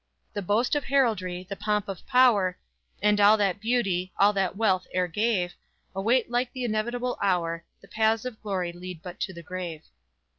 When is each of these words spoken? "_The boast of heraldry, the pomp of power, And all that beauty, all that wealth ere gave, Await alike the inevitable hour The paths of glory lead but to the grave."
"_The 0.35 0.43
boast 0.43 0.73
of 0.73 0.85
heraldry, 0.85 1.45
the 1.47 1.55
pomp 1.55 1.87
of 1.87 2.07
power, 2.07 2.57
And 3.03 3.21
all 3.21 3.37
that 3.37 3.61
beauty, 3.61 4.11
all 4.17 4.33
that 4.33 4.55
wealth 4.55 4.87
ere 4.95 5.05
gave, 5.07 5.53
Await 5.95 6.27
alike 6.27 6.51
the 6.53 6.63
inevitable 6.65 7.19
hour 7.21 7.63
The 7.81 7.87
paths 7.87 8.25
of 8.25 8.41
glory 8.41 8.73
lead 8.73 9.03
but 9.03 9.19
to 9.19 9.31
the 9.31 9.43
grave." 9.43 9.83